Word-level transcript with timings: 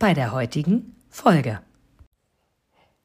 bei 0.00 0.14
der 0.14 0.32
heutigen 0.32 0.96
Folge. 1.10 1.60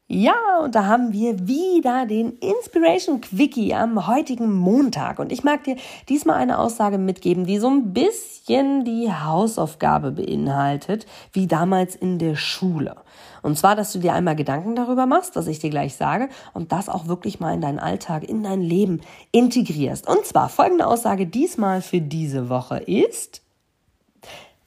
Ja, 0.07 0.35
und 0.63 0.75
da 0.75 0.85
haben 0.85 1.11
wir 1.11 1.47
wieder 1.47 2.05
den 2.05 2.33
Inspiration 2.37 3.19
Quickie 3.19 3.73
am 3.73 4.07
heutigen 4.07 4.53
Montag. 4.53 5.19
Und 5.19 5.31
ich 5.31 5.43
mag 5.43 5.65
dir 5.65 5.75
diesmal 6.07 6.37
eine 6.37 6.57
Aussage 6.57 6.97
mitgeben, 6.97 7.45
die 7.45 7.57
so 7.57 7.67
ein 7.69 7.91
bisschen 7.91 8.85
die 8.85 9.11
Hausaufgabe 9.11 10.11
beinhaltet, 10.11 11.05
wie 11.33 11.47
damals 11.47 11.95
in 11.95 12.17
der 12.17 12.35
Schule. 12.35 12.95
Und 13.41 13.57
zwar, 13.57 13.75
dass 13.75 13.91
du 13.91 13.99
dir 13.99 14.13
einmal 14.13 14.37
Gedanken 14.37 14.75
darüber 14.75 15.05
machst, 15.05 15.35
was 15.35 15.47
ich 15.47 15.59
dir 15.59 15.71
gleich 15.71 15.95
sage, 15.95 16.29
und 16.53 16.71
das 16.71 16.87
auch 16.87 17.07
wirklich 17.07 17.41
mal 17.41 17.53
in 17.53 17.61
deinen 17.61 17.79
Alltag, 17.79 18.23
in 18.23 18.43
dein 18.43 18.61
Leben 18.61 19.01
integrierst. 19.31 20.07
Und 20.07 20.25
zwar 20.25 20.47
folgende 20.47 20.87
Aussage 20.87 21.27
diesmal 21.27 21.81
für 21.81 21.99
diese 21.99 22.47
Woche 22.47 22.77
ist, 22.77 23.41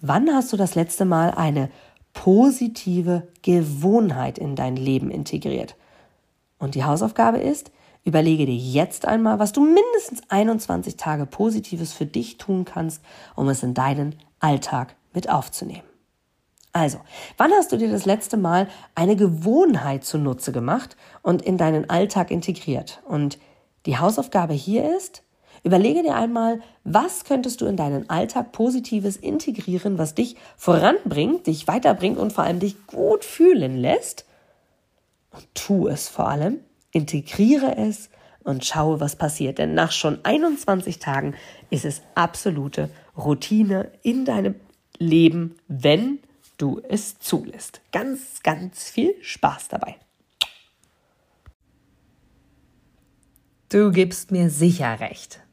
wann 0.01 0.29
hast 0.31 0.53
du 0.53 0.59
das 0.59 0.75
letzte 0.75 1.07
Mal 1.07 1.31
eine 1.31 1.71
positive 2.29 3.27
Gewohnheit 3.41 4.37
in 4.37 4.55
dein 4.55 4.77
Leben 4.77 5.11
integriert? 5.11 5.77
Und 6.59 6.75
die 6.75 6.85
Hausaufgabe 6.85 7.39
ist, 7.39 7.71
Überlege 8.05 8.47
dir 8.47 8.57
jetzt 8.57 9.05
einmal, 9.05 9.39
was 9.39 9.53
du 9.53 9.61
mindestens 9.61 10.23
21 10.31 10.97
Tage 10.97 11.27
Positives 11.27 11.93
für 11.93 12.07
dich 12.07 12.39
tun 12.39 12.65
kannst, 12.65 13.03
um 13.35 13.51
es 13.51 13.63
in 13.63 13.75
deinen 13.75 14.15
Alltag 14.41 14.95
mit 15.13 15.29
aufzunehmen. 15.29 15.83
Also, 16.73 17.01
wann 17.37 17.53
hast 17.53 17.71
du 17.71 17.77
dir 17.77 17.91
das 17.91 18.07
letzte 18.07 18.39
Mal 18.39 18.69
eine 18.95 19.15
Gewohnheit 19.15 20.05
zunutze 20.05 20.53
gemacht 20.53 20.97
und 21.21 21.43
in 21.43 21.59
deinen 21.59 21.91
Alltag 21.91 22.31
integriert? 22.31 23.03
Und 23.05 23.39
die 23.85 23.99
Hausaufgabe 23.99 24.55
hier 24.55 24.97
ist, 24.97 25.23
überlege 25.69 26.03
dir 26.03 26.17
einmal, 26.17 26.61
was 26.85 27.25
könntest 27.25 27.61
du 27.61 27.67
in 27.67 27.77
deinen 27.77 28.11
Alltag 28.11 28.53
Positives 28.53 29.17
integrieren, 29.17 29.99
was 29.99 30.15
dich 30.15 30.37
voranbringt, 30.57 31.47
dich 31.47 31.69
weiterbringt 31.69 32.19
und 32.19 32.33
vor 32.33 32.45
allem 32.45 32.59
dich 32.59 32.87
gut 32.87 33.25
fühlen 33.25 33.77
lässt. 33.77 34.25
Und 35.31 35.47
tu 35.55 35.87
es 35.87 36.09
vor 36.09 36.29
allem, 36.29 36.61
integriere 36.91 37.77
es 37.77 38.11
und 38.45 38.65
schaue, 38.65 38.99
was 39.01 39.17
passiert. 39.17 39.59
Denn 39.59 39.75
nach 39.75 39.93
schon 39.93 40.25
21 40.25 40.99
Tagen 40.99 41.35
ist 41.71 41.85
es 41.85 42.03
absolute 42.15 42.89
Routine 43.17 43.93
in 44.03 44.25
deinem 44.25 44.55
Leben, 44.99 45.57
wenn 45.69 46.19
du 46.57 46.81
es 46.89 47.19
zulässt. 47.19 47.81
Ganz, 47.93 48.43
ganz 48.43 48.91
viel 48.91 49.15
Spaß 49.23 49.69
dabei. 49.69 49.97
Du 53.71 53.93
gibst 53.93 54.31
mir 54.31 54.49
sicher 54.49 54.99
recht, 54.99 55.41